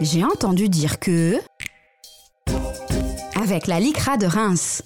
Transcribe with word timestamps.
J'ai 0.00 0.24
entendu 0.24 0.68
dire 0.68 0.98
que... 0.98 1.40
Avec 3.40 3.66
la 3.66 3.78
LICRA 3.78 4.16
de 4.16 4.26
Reims. 4.26 4.82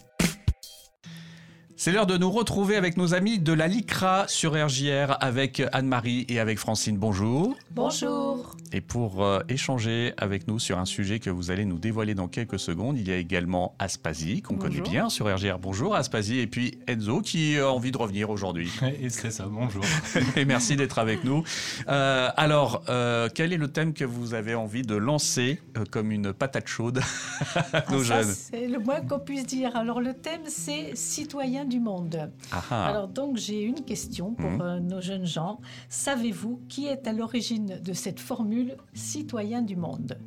C'est 1.80 1.92
l'heure 1.92 2.06
de 2.06 2.18
nous 2.18 2.32
retrouver 2.32 2.74
avec 2.74 2.96
nos 2.96 3.14
amis 3.14 3.38
de 3.38 3.52
la 3.52 3.68
LICRA 3.68 4.26
sur 4.26 4.54
RJR 4.54 5.16
avec 5.20 5.62
Anne-Marie 5.70 6.26
et 6.28 6.40
avec 6.40 6.58
Francine. 6.58 6.98
Bonjour. 6.98 7.56
Bonjour. 7.70 8.56
Et 8.72 8.80
pour 8.80 9.22
euh, 9.22 9.38
échanger 9.48 10.12
avec 10.16 10.48
nous 10.48 10.58
sur 10.58 10.80
un 10.80 10.84
sujet 10.84 11.20
que 11.20 11.30
vous 11.30 11.52
allez 11.52 11.64
nous 11.64 11.78
dévoiler 11.78 12.16
dans 12.16 12.26
quelques 12.26 12.58
secondes, 12.58 12.98
il 12.98 13.06
y 13.06 13.12
a 13.12 13.16
également 13.16 13.76
Aspasie, 13.78 14.42
qu'on 14.42 14.56
connaît 14.56 14.80
bien 14.80 15.08
sur 15.08 15.32
RGR. 15.32 15.60
Bonjour 15.60 15.94
Aspasie. 15.94 16.40
Et 16.40 16.48
puis 16.48 16.80
Enzo, 16.88 17.20
qui 17.20 17.56
a 17.58 17.70
envie 17.70 17.92
de 17.92 17.98
revenir 17.98 18.28
aujourd'hui. 18.28 18.72
Et 19.00 19.08
c'est 19.08 19.30
ça, 19.30 19.46
bonjour. 19.48 19.84
et 20.36 20.44
merci 20.44 20.74
d'être 20.74 20.98
avec 20.98 21.22
nous. 21.22 21.44
Euh, 21.86 22.28
alors, 22.36 22.82
euh, 22.88 23.28
quel 23.32 23.52
est 23.52 23.56
le 23.56 23.68
thème 23.68 23.94
que 23.94 24.04
vous 24.04 24.34
avez 24.34 24.56
envie 24.56 24.82
de 24.82 24.96
lancer 24.96 25.60
euh, 25.76 25.84
comme 25.88 26.10
une 26.10 26.32
patate 26.32 26.66
chaude 26.66 26.98
à 27.72 27.84
nos 27.92 28.00
Ah, 28.00 28.04
ça, 28.04 28.22
jeunes? 28.22 28.34
C'est 28.34 28.66
le 28.66 28.80
moins 28.80 29.00
qu'on 29.00 29.20
puisse 29.20 29.46
dire. 29.46 29.76
Alors 29.76 30.00
le 30.00 30.14
thème, 30.14 30.42
c'est 30.48 30.96
citoyen 30.96 31.67
du 31.68 31.80
monde. 31.80 32.30
Alors 32.70 33.08
donc 33.08 33.36
j'ai 33.36 33.62
une 33.62 33.84
question 33.84 34.34
pour 34.34 34.50
Mhm. 34.50 34.60
euh, 34.60 34.80
nos 34.80 35.00
jeunes 35.00 35.26
gens. 35.26 35.60
Savez-vous 35.88 36.60
qui 36.68 36.86
est 36.86 37.06
à 37.06 37.12
l'origine 37.12 37.78
de 37.84 37.92
cette 37.92 38.20
formule 38.20 38.76
citoyen 38.94 39.62
du 39.62 39.76
monde? 39.76 40.18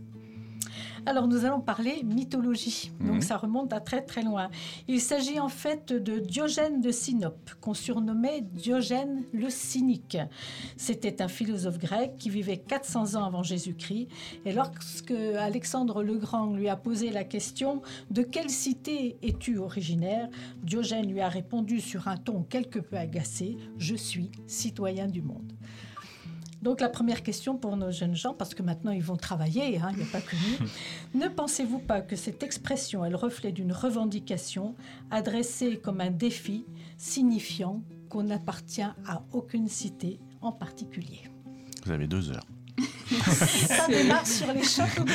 Alors 1.05 1.27
nous 1.27 1.45
allons 1.45 1.59
parler 1.61 2.03
mythologie, 2.03 2.91
Mhm. 2.99 3.07
donc 3.07 3.23
ça 3.23 3.37
remonte 3.37 3.73
à 3.73 3.79
très 3.79 4.01
très 4.01 4.23
loin. 4.23 4.49
Il 4.87 5.01
s'agit 5.01 5.39
en 5.39 5.49
fait 5.49 5.91
de 5.93 6.19
Diogène 6.19 6.79
de 6.81 6.91
Sinope, 6.91 7.51
qu'on 7.59 7.73
surnommait 7.73 8.41
Diogène 8.41 9.23
le 9.33 9.49
cynique. 9.49 10.17
C'était 10.77 11.21
un 11.21 11.27
philosophe 11.27 11.79
grec 11.79 12.13
qui 12.17 12.29
vivait 12.29 12.57
400 12.57 13.15
ans 13.15 13.23
avant 13.25 13.43
Jésus-Christ. 13.43 14.07
Et 14.45 14.53
lorsque 14.53 15.11
Alexandre 15.11 16.03
le 16.03 16.17
Grand 16.17 16.53
lui 16.53 16.69
a 16.69 16.75
posé 16.75 17.09
la 17.09 17.23
question 17.23 17.81
de 18.11 18.21
quelle 18.21 18.49
cité 18.49 19.17
es-tu 19.23 19.57
originaire, 19.57 20.29
Diogène 20.63 21.11
lui 21.11 21.21
a 21.21 21.29
répondu 21.29 21.79
sur 21.81 22.07
un 22.07 22.17
ton 22.17 22.43
quelque 22.43 22.79
peu 22.79 22.95
agacé 22.97 23.57
Je 23.77 23.95
suis 23.95 24.29
citoyen 24.47 25.07
du 25.07 25.21
monde. 25.21 25.51
Donc 26.61 26.79
la 26.79 26.89
première 26.89 27.23
question 27.23 27.57
pour 27.57 27.75
nos 27.75 27.91
jeunes 27.91 28.15
gens, 28.15 28.33
parce 28.33 28.53
que 28.53 28.61
maintenant 28.61 28.91
ils 28.91 29.03
vont 29.03 29.17
travailler, 29.17 29.79
hein, 29.79 29.89
il 29.91 29.97
n'y 29.97 30.03
a 30.03 30.11
pas 30.11 30.21
que 30.21 30.35
nous, 30.35 31.19
ne 31.19 31.27
pensez-vous 31.27 31.79
pas 31.79 32.01
que 32.01 32.15
cette 32.15 32.43
expression 32.43 33.03
est 33.03 33.09
le 33.09 33.15
reflet 33.15 33.51
d'une 33.51 33.71
revendication 33.71 34.75
adressée 35.09 35.77
comme 35.77 36.01
un 36.01 36.11
défi 36.11 36.65
signifiant 36.97 37.81
qu'on 38.09 38.23
n'appartient 38.23 38.81
à 38.81 39.23
aucune 39.31 39.67
cité 39.67 40.19
en 40.41 40.51
particulier? 40.51 41.23
Vous 41.85 41.91
avez 41.91 42.07
deux 42.07 42.29
heures. 42.29 42.45
Ça 43.07 43.87
démarre 43.87 44.27
sur 44.27 44.53
les 44.53 44.63
chapeaux. 44.63 45.05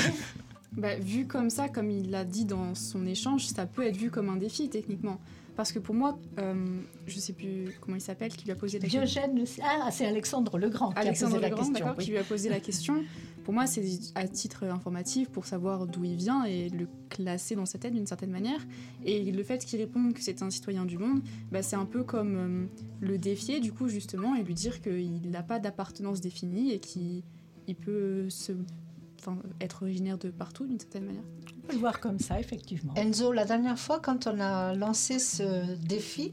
Bah, 0.73 0.97
vu 0.97 1.27
comme 1.27 1.49
ça, 1.49 1.69
comme 1.69 1.91
il 1.91 2.11
l'a 2.11 2.25
dit 2.25 2.45
dans 2.45 2.75
son 2.75 3.07
échange, 3.07 3.47
ça 3.47 3.65
peut 3.65 3.87
être 3.87 3.97
vu 3.97 4.11
comme 4.11 4.29
un 4.29 4.37
défi 4.37 4.69
techniquement. 4.69 5.19
Parce 5.57 5.73
que 5.73 5.79
pour 5.79 5.95
moi, 5.95 6.19
euh, 6.39 6.67
je 7.07 7.19
sais 7.19 7.33
plus 7.33 7.71
comment 7.81 7.97
il 7.97 8.01
s'appelle, 8.01 8.31
qui 8.31 8.45
lui 8.45 8.53
a 8.53 8.57
posé 8.57 8.79
la 8.79 8.83
question. 8.83 9.01
Diogène, 9.01 9.45
ah 9.63 9.89
c'est 9.91 10.07
Alexandre 10.07 10.59
le 10.59 10.69
Grand 10.69 10.91
qui 10.93 10.99
Alexandre 10.99 11.37
a 11.37 11.37
posé 11.37 11.37
le 11.37 11.43
la 11.43 11.49
Grand, 11.51 11.59
question. 11.59 11.73
d'accord, 11.73 11.95
oui. 11.99 12.05
qui 12.05 12.11
lui 12.11 12.19
a 12.19 12.25
posé 12.25 12.49
la 12.51 12.61
question. 12.61 13.05
Pour 13.45 13.55
moi, 13.55 13.67
c'est 13.67 13.83
à 14.15 14.29
titre 14.29 14.65
informatif 14.65 15.31
pour 15.31 15.47
savoir 15.47 15.87
d'où 15.87 16.05
il 16.05 16.17
vient 16.17 16.45
et 16.45 16.69
le 16.69 16.89
classer 17.09 17.55
dans 17.55 17.65
sa 17.65 17.79
tête 17.79 17.95
d'une 17.95 18.07
certaine 18.07 18.31
manière. 18.31 18.61
Et 19.05 19.33
le 19.33 19.43
fait 19.43 19.65
qu'il 19.65 19.79
réponde 19.81 20.13
que 20.13 20.23
c'est 20.23 20.43
un 20.43 20.51
citoyen 20.51 20.85
du 20.85 20.99
monde, 20.99 21.21
bah, 21.51 21.63
c'est 21.63 21.77
un 21.77 21.87
peu 21.87 22.03
comme 22.03 22.37
euh, 22.37 22.67
le 23.01 23.19
défier, 23.19 23.61
du 23.61 23.73
coup, 23.73 23.89
justement, 23.89 24.35
et 24.35 24.43
lui 24.43 24.55
dire 24.55 24.83
qu'il 24.83 25.31
n'a 25.31 25.43
pas 25.43 25.59
d'appartenance 25.59 26.21
définie 26.21 26.73
et 26.73 26.81
qu'il 26.81 27.23
il 27.69 27.75
peut 27.75 28.29
se, 28.31 28.53
être 29.61 29.83
originaire 29.83 30.19
de 30.19 30.31
partout 30.31 30.67
d'une 30.67 30.79
certaine 30.79 31.07
manière. 31.07 31.23
On 31.57 31.67
peut 31.67 31.73
le 31.73 31.79
voir 31.79 32.01
comme 32.01 32.19
ça, 32.19 32.39
effectivement. 32.39 32.95
Enzo, 32.97 33.33
la 33.33 33.45
dernière 33.45 33.79
fois, 33.79 34.01
quand 34.01 34.27
on 34.27 34.41
a 34.41 34.75
lancé 34.75 35.19
ce 35.19 35.75
défi, 35.77 36.33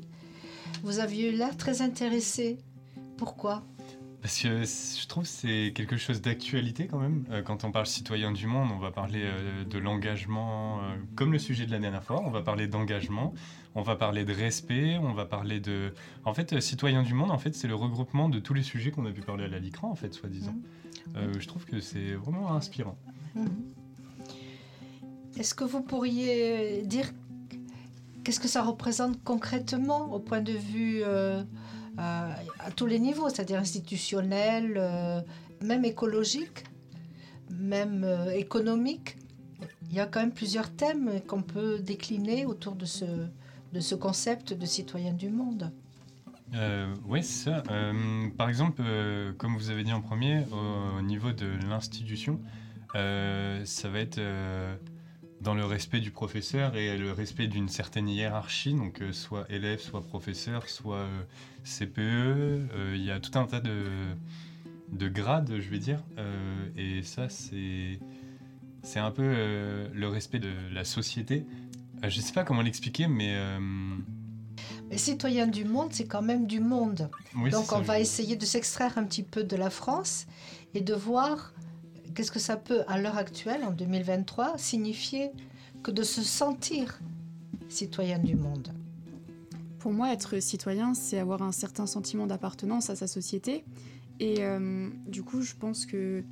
vous 0.83 0.99
aviez 0.99 1.32
eu 1.32 1.36
l'air 1.36 1.55
très 1.58 1.82
intéressé. 1.82 2.58
Pourquoi? 3.17 3.64
Parce 4.23 4.42
que 4.42 4.64
je 4.64 5.08
trouve 5.08 5.23
que 5.23 5.30
c'est 5.30 5.73
quelque 5.76 5.98
chose 5.98 6.21
d'actualité 6.21 6.88
quand 6.88 6.98
même. 6.98 7.26
Euh, 7.30 7.42
quand 7.42 7.66
on 7.66 7.71
parle 7.71 7.86
citoyen 7.86 8.32
du 8.32 8.48
monde, 8.48 8.70
on 8.73 8.80
va 8.80 8.89
parler 8.89 9.21
euh, 9.21 9.65
de 9.65 9.77
l'engagement, 9.77 10.80
euh, 10.80 10.95
comme 11.17 11.33
le 11.33 11.39
sujet 11.39 11.65
de 11.65 11.71
la 11.71 11.80
dernière 11.80 12.05
fois, 12.05 12.21
on 12.26 12.32
va 12.32 12.42
parler 12.42 12.67
d'engagement, 12.67 13.33
on 13.76 13.82
va 13.82 13.95
parler 13.95 14.26
de 14.26 14.34
respect, 14.34 14.98
on 14.98 15.14
va 15.14 15.26
parler 15.26 15.60
de... 15.60 15.94
En 16.26 16.34
fait, 16.34 16.54
euh, 16.54 16.60
citoyen 16.60 17.04
du 17.04 17.14
monde, 17.14 17.32
en 17.32 17.38
fait, 17.38 17.56
c'est 17.56 17.67
le 17.67 17.76
regroupement 17.76 18.30
de 18.30 18.39
tous 18.39 18.54
les 18.54 18.64
sujets 18.64 18.92
qu'on 18.92 19.06
a 19.06 19.11
pu 19.11 19.22
parler 19.22 19.45
à 19.45 19.48
la 19.48 19.60
LICRA, 19.60 19.88
en 19.88 19.95
fait, 19.95 20.14
soi-disant. 20.14 20.56
Euh, 21.16 21.34
je 21.39 21.48
trouve 21.48 21.66
que 21.66 21.80
c'est 21.80 22.14
vraiment 22.14 22.54
inspirant. 22.54 22.98
Est-ce 25.38 25.56
que 25.56 25.64
vous 25.64 25.82
pourriez 25.82 26.83
dire 26.83 27.12
qu'est-ce 28.23 28.39
que 28.39 28.48
ça 28.48 28.64
représente 28.64 29.23
concrètement 29.23 30.14
au 30.14 30.20
point 30.20 30.42
de 30.42 30.54
vue 30.54 31.02
euh, 31.04 31.44
à 31.98 32.72
tous 32.76 32.86
les 32.86 33.00
niveaux, 33.00 33.30
c'est-à-dire 33.30 33.60
institutionnel, 33.60 34.76
euh, 34.78 35.22
même 35.62 35.86
écologique, 35.86 36.64
même 37.50 38.04
euh, 38.04 38.32
économique? 38.32 39.17
Il 39.89 39.95
y 39.95 40.00
a 40.00 40.08
quand 40.08 40.22
même 40.22 40.32
plusieurs 40.32 40.72
thèmes 40.72 41.22
qu'on 41.28 41.44
peut 41.44 41.80
décliner 41.80 42.45
autour 42.45 42.76
de 42.76 42.86
ce, 42.86 43.06
de 43.73 43.80
ce 43.80 43.95
concept 43.95 44.54
de 44.54 44.66
citoyen 44.66 45.14
du 45.14 45.30
monde. 45.30 45.72
Euh, 46.54 46.94
oui, 47.06 47.23
c'est 47.23 47.50
ça. 47.50 47.64
Euh, 47.72 48.30
par 48.38 48.48
exemple, 48.48 48.84
euh, 48.86 49.34
comme 49.34 49.58
vous 49.58 49.72
avez 49.72 49.84
dit 49.84 49.92
en 49.92 50.02
premier, 50.02 50.44
au, 50.52 51.00
au 51.00 51.02
niveau 51.02 51.32
de 51.32 51.48
l'institution, 51.67 52.39
ça 52.94 53.89
va 53.89 54.00
être 54.00 54.22
dans 55.42 55.56
le 55.56 55.66
respect 55.66 56.00
du 56.00 56.12
professeur 56.12 56.76
et 56.76 56.95
le 56.95 57.12
respect 57.12 57.48
d'une 57.48 57.67
certaine 57.67 58.08
hiérarchie, 58.08 58.76
donc 58.76 59.02
soit 59.12 59.45
élève, 59.50 59.80
soit 59.80 60.06
professeur, 60.06 60.70
soit 60.70 61.08
CPE. 61.64 62.67
Il 62.94 63.04
y 63.04 63.10
a 63.10 63.20
tout 63.20 63.38
un 63.39 63.48
tas 63.48 63.60
de, 63.60 63.88
de 64.92 65.08
grades, 65.08 65.60
je 65.60 65.70
vais 65.70 65.80
dire. 65.80 66.04
Et 66.78 67.02
ça, 67.02 67.30
c'est 67.30 68.00
c'est 68.83 69.00
un 69.00 69.12
peu 69.12 69.23
le 69.23 70.08
respect 70.08 70.39
de 70.39 70.54
la 70.72 70.83
société. 70.83 71.48
Euh, 72.03 72.09
je 72.09 72.19
ne 72.19 72.23
sais 72.23 72.33
pas 72.33 72.43
comment 72.43 72.61
l'expliquer, 72.61 73.08
mais... 73.08 73.33
euh, 73.36 73.59
Mais 74.89 74.97
citoyen 74.97 75.47
du 75.47 75.65
monde, 75.65 75.89
c'est 75.91 76.05
quand 76.05 76.21
même 76.21 76.45
du 76.47 76.59
monde. 76.59 77.09
oui, 77.37 77.49
Donc 77.49 77.71
on 77.71 77.77
ça, 77.77 77.81
va 77.81 77.99
essayer 77.99 78.36
de 78.36 78.45
s'extraire 78.45 78.97
un 78.97 79.03
petit 79.05 79.23
peu 79.23 79.43
de 79.43 79.55
la 79.55 79.69
France 79.69 80.25
et 80.73 80.81
de 80.81 80.93
voir 80.93 81.53
qu'est-ce 82.15 82.31
que 82.31 82.39
ça 82.39 82.58
peut, 82.58 82.81
à 82.87 82.99
l'heure 82.99 83.17
actuelle, 83.17 83.64
en 83.64 83.71
2023, 83.71 84.58
signifier 84.58 85.31
que 85.81 85.91
de 85.91 86.03
se 86.03 86.21
sentir 86.21 86.99
citoyen 87.69 88.20
du 88.20 88.35
monde. 88.35 88.70
Pour 89.80 89.91
moi, 89.91 90.14
être 90.14 90.39
citoyen, 90.39 90.93
c'est 90.93 91.20
avoir 91.20 91.41
un 91.41 91.52
certain 91.52 91.85
sentiment 91.87 92.25
d'appartenance 92.27 92.89
à 92.89 92.95
sa 92.95 93.08
société. 93.08 93.65
Et 94.20 94.37
euh, 94.39 94.89
du 95.08 95.23
coup, 95.23 95.41
je 95.41 95.53
pense 95.55 95.85
que 95.85 96.23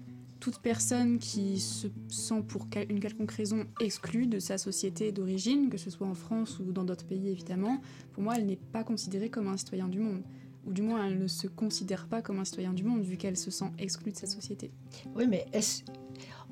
toute 0.41 0.57
personne 0.57 1.19
qui 1.19 1.59
se 1.59 1.87
sent 2.09 2.41
pour 2.47 2.67
une 2.89 2.99
quelconque 2.99 3.31
raison 3.31 3.65
exclue 3.79 4.25
de 4.25 4.39
sa 4.39 4.57
société 4.57 5.11
d'origine, 5.11 5.69
que 5.69 5.77
ce 5.77 5.91
soit 5.91 6.07
en 6.07 6.15
France 6.15 6.59
ou 6.59 6.73
dans 6.73 6.83
d'autres 6.83 7.05
pays 7.05 7.29
évidemment, 7.29 7.79
pour 8.11 8.23
moi, 8.23 8.35
elle 8.37 8.47
n'est 8.47 8.57
pas 8.57 8.83
considérée 8.83 9.29
comme 9.29 9.47
un 9.47 9.55
citoyen 9.55 9.87
du 9.87 9.99
monde. 9.99 10.23
Ou 10.65 10.73
du 10.73 10.81
moins, 10.81 11.05
elle 11.05 11.19
ne 11.19 11.27
se 11.27 11.47
considère 11.47 12.07
pas 12.07 12.21
comme 12.21 12.39
un 12.39 12.45
citoyen 12.45 12.73
du 12.73 12.83
monde 12.83 13.03
vu 13.03 13.17
qu'elle 13.17 13.37
se 13.37 13.51
sent 13.51 13.71
exclue 13.77 14.11
de 14.11 14.17
sa 14.17 14.27
société. 14.27 14.71
Oui, 15.15 15.27
mais 15.27 15.45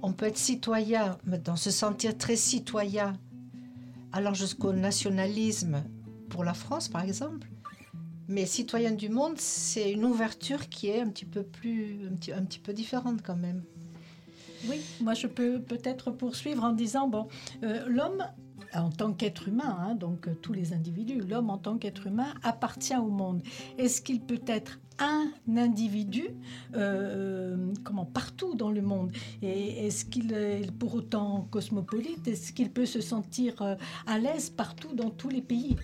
on 0.03 0.13
peut 0.13 0.27
être 0.27 0.37
citoyen, 0.37 1.17
mais 1.25 1.39
dans 1.39 1.55
se 1.55 1.71
sentir 1.71 2.15
très 2.17 2.35
citoyen, 2.35 3.13
allant 4.11 4.35
jusqu'au 4.35 4.71
nationalisme 4.71 5.83
pour 6.29 6.43
la 6.43 6.53
France, 6.53 6.89
par 6.89 7.03
exemple. 7.03 7.49
Mais 8.27 8.45
citoyen 8.45 8.91
du 8.91 9.09
monde, 9.09 9.39
c'est 9.39 9.91
une 9.91 10.05
ouverture 10.05 10.69
qui 10.69 10.89
est 10.89 11.01
un 11.01 11.09
petit 11.09 11.25
peu 11.25 11.41
plus, 11.41 12.07
un 12.07 12.37
un 12.37 12.45
petit 12.45 12.59
peu 12.59 12.73
différente 12.73 13.23
quand 13.23 13.35
même. 13.35 13.63
Oui, 14.67 14.81
moi 15.01 15.13
je 15.13 15.27
peux 15.27 15.61
peut-être 15.61 16.11
poursuivre 16.11 16.63
en 16.63 16.73
disant, 16.73 17.07
bon, 17.07 17.27
euh, 17.63 17.85
l'homme 17.87 18.25
en 18.73 18.89
tant 18.91 19.13
qu'être 19.13 19.47
humain, 19.47 19.77
hein, 19.79 19.95
donc 19.95 20.27
euh, 20.27 20.35
tous 20.41 20.53
les 20.53 20.73
individus, 20.73 21.21
l'homme 21.21 21.49
en 21.49 21.57
tant 21.57 21.77
qu'être 21.77 22.07
humain 22.07 22.33
appartient 22.43 22.95
au 22.95 23.07
monde. 23.07 23.41
Est-ce 23.77 24.01
qu'il 24.01 24.21
peut 24.21 24.41
être 24.45 24.79
un 24.99 25.31
individu, 25.55 26.27
euh, 26.75 27.73
comment 27.83 28.05
partout 28.05 28.53
dans 28.55 28.69
le 28.69 28.81
monde? 28.81 29.11
Et 29.41 29.87
est-ce 29.87 30.05
qu'il 30.05 30.33
est 30.33 30.71
pour 30.77 30.93
autant 30.93 31.47
cosmopolite 31.49 32.27
Est-ce 32.27 32.53
qu'il 32.53 32.71
peut 32.71 32.85
se 32.85 33.01
sentir 33.01 33.77
à 34.05 34.19
l'aise 34.19 34.49
partout 34.49 34.93
dans 34.93 35.09
tous 35.09 35.29
les 35.29 35.41
pays? 35.41 35.77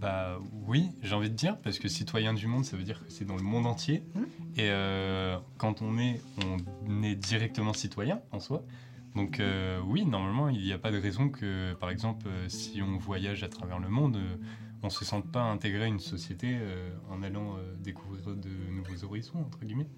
Bah 0.00 0.38
oui, 0.66 0.90
j'ai 1.02 1.14
envie 1.14 1.30
de 1.30 1.34
dire, 1.34 1.58
parce 1.58 1.78
que 1.78 1.88
citoyen 1.88 2.34
du 2.34 2.46
monde, 2.46 2.64
ça 2.64 2.76
veut 2.76 2.84
dire 2.84 3.00
que 3.00 3.10
c'est 3.10 3.24
dans 3.24 3.36
le 3.36 3.42
monde 3.42 3.66
entier. 3.66 4.02
Mhm. 4.14 4.26
Et 4.56 4.70
euh, 4.70 5.38
quand 5.58 5.82
on 5.82 5.98
est, 5.98 6.20
on 6.44 7.02
est 7.02 7.14
directement 7.14 7.72
citoyen 7.72 8.20
en 8.32 8.40
soi. 8.40 8.62
Donc 9.16 9.40
euh, 9.40 9.80
oui, 9.80 10.04
normalement, 10.04 10.50
il 10.50 10.62
n'y 10.62 10.72
a 10.72 10.78
pas 10.78 10.92
de 10.92 10.98
raison 10.98 11.30
que, 11.30 11.72
par 11.80 11.88
exemple, 11.88 12.28
euh, 12.28 12.48
si 12.48 12.82
on 12.82 12.98
voyage 12.98 13.42
à 13.42 13.48
travers 13.48 13.78
le 13.78 13.88
monde, 13.88 14.16
euh, 14.16 14.36
on 14.82 14.90
se 14.90 15.06
sente 15.06 15.32
pas 15.32 15.42
intégrer 15.42 15.86
une 15.86 16.00
société 16.00 16.58
en 17.10 17.22
allant 17.22 17.56
découvrir 17.80 18.36
de 18.36 18.50
nouveaux 18.70 19.04
horizons, 19.04 19.40
entre 19.40 19.64
guillemets. 19.64 19.88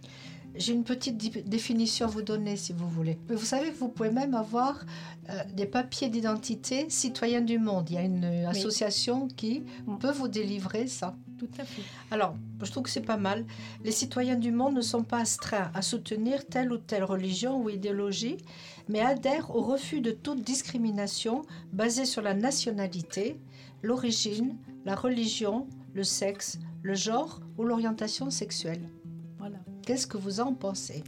J'ai 0.55 0.73
une 0.73 0.85
petite 0.85 1.17
définition 1.49 2.06
à 2.06 2.09
vous 2.09 2.23
donner 2.23 2.56
si 2.56 2.73
vous 2.73 2.89
voulez. 2.89 3.19
Mais 3.29 3.37
vous 3.37 3.45
savez 3.45 3.71
que 3.71 3.77
vous 3.79 3.89
pouvez 3.89 4.11
même 4.11 4.35
avoir 4.35 4.85
euh, 5.31 5.43
des 5.55 5.67
papiers 5.67 6.09
d'identité 6.09 6.87
citoyens 6.91 7.41
du 7.43 7.59
monde. 7.59 7.89
Il 7.91 7.95
y 7.95 7.99
a 7.99 8.03
une 8.03 8.25
euh, 8.25 8.49
association 8.49 9.29
qui 9.29 9.62
Mm. 9.87 9.99
peut 9.99 10.11
vous 10.11 10.29
délivrer 10.29 10.87
ça. 10.87 11.15
Tout 11.39 11.49
à 11.59 11.65
fait. 11.65 11.83
Alors, 12.11 12.35
je 12.62 12.71
trouve 12.71 12.83
que 12.85 12.91
c'est 12.91 13.00
pas 13.00 13.17
mal. 13.17 13.45
Les 13.85 13.93
citoyens 13.93 14.35
du 14.35 14.50
monde 14.50 14.75
ne 14.75 14.81
sont 14.81 15.05
pas 15.05 15.19
astreints 15.21 15.71
à 15.75 15.83
soutenir 15.83 16.45
telle 16.47 16.73
ou 16.73 16.79
telle 16.79 17.05
religion 17.05 17.62
ou 17.62 17.69
idéologie, 17.71 18.39
mais 18.89 19.01
adhèrent 19.01 19.55
au 19.55 19.61
refus 19.62 20.01
de 20.01 20.11
toute 20.11 20.43
discrimination 20.43 21.43
basée 21.73 22.06
sur 22.06 22.23
la 22.23 22.35
nationalité, 22.35 23.39
l'origine, 23.83 24.56
la 24.85 24.97
religion, 24.97 25.69
le 25.94 26.03
sexe, 26.03 26.59
le 26.83 26.94
genre 26.94 27.41
ou 27.56 27.65
l'orientation 27.65 28.31
sexuelle. 28.31 28.81
Qu'est-ce 29.88 30.06
que 30.06 30.19
vous 30.19 30.40
en 30.40 30.52
pensez 30.52 31.02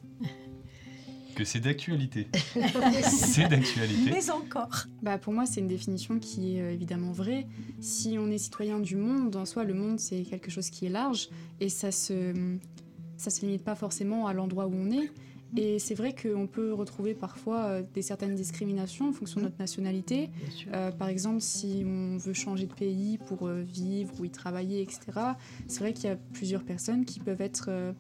Que 1.35 1.45
c'est 1.45 1.61
d'actualité. 1.61 2.29
c'est 3.03 3.47
d'actualité. 3.47 4.11
Mais 4.11 4.31
encore. 4.31 4.87
Bah, 5.03 5.19
pour 5.19 5.35
moi, 5.35 5.45
c'est 5.45 5.61
une 5.61 5.69
définition 5.69 6.19
qui 6.19 6.57
est 6.57 6.63
euh, 6.63 6.73
évidemment 6.73 7.13
vraie. 7.13 7.47
Si 7.83 8.17
on 8.19 8.31
est 8.31 8.39
citoyen 8.39 8.81
du 8.81 8.97
monde, 8.97 9.37
en 9.37 9.45
soi, 9.45 9.65
le 9.65 9.75
monde, 9.75 10.01
c'est 10.01 10.23
quelque 10.23 10.51
chose 10.51 10.71
qui 10.71 10.87
est 10.87 10.89
large 10.89 11.29
et 11.61 11.69
ça 11.69 11.93
se, 11.93 12.57
ça 13.19 13.29
se 13.29 13.43
limite 13.43 13.65
pas 13.65 13.75
forcément 13.75 14.27
à 14.27 14.33
l'endroit 14.33 14.67
où 14.67 14.73
on 14.73 14.91
est. 14.91 15.11
Et 15.59 15.79
c'est 15.79 15.95
vrai 15.95 16.15
qu'on 16.15 16.47
peut 16.47 16.73
retrouver 16.73 17.13
parfois 17.13 17.65
euh, 17.65 17.83
des 17.93 18.01
certaines 18.01 18.35
discriminations 18.35 19.11
en 19.11 19.13
fonction 19.13 19.41
de 19.41 19.45
notre 19.45 19.59
nationalité. 19.59 20.31
Euh, 20.73 20.91
par 20.91 21.09
exemple, 21.09 21.43
si 21.43 21.83
on 21.85 22.17
veut 22.17 22.33
changer 22.33 22.65
de 22.65 22.73
pays 22.73 23.19
pour 23.19 23.47
vivre 23.47 24.15
ou 24.19 24.25
y 24.25 24.31
travailler, 24.31 24.81
etc., 24.81 25.01
c'est 25.69 25.81
vrai 25.81 25.93
qu'il 25.93 26.05
y 26.09 26.13
a 26.13 26.17
plusieurs 26.33 26.63
personnes 26.63 27.05
qui 27.05 27.21
peuvent 27.21 27.43
être 27.43 27.67
euh, 27.69 27.93